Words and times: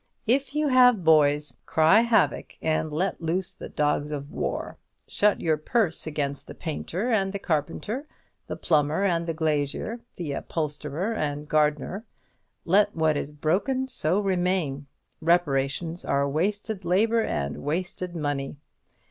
If 0.25 0.55
you 0.55 0.69
have 0.69 1.03
boys, 1.03 1.57
"cry 1.67 1.99
havoc, 2.01 2.53
and 2.59 2.91
let 2.91 3.21
loose 3.21 3.53
the 3.53 3.69
dogs 3.69 4.09
of 4.09 4.31
war;" 4.31 4.79
shut 5.07 5.39
your 5.39 5.57
purse 5.57 6.07
against 6.07 6.47
the 6.47 6.55
painter 6.55 7.11
and 7.11 7.31
the 7.31 7.37
carpenter, 7.37 8.07
the 8.47 8.55
plumber 8.55 9.03
and 9.03 9.27
glazier, 9.37 9.99
the 10.15 10.31
upholsterer 10.31 11.13
and 11.13 11.47
gardener; 11.47 12.03
"let 12.65 12.95
what 12.95 13.15
is 13.15 13.29
broken, 13.29 13.87
so 13.87 14.19
remain," 14.19 14.87
reparations 15.21 16.03
are 16.03 16.27
wasted 16.27 16.83
labour 16.83 17.21
and 17.21 17.57
wasted 17.63 18.15
money. 18.15 18.57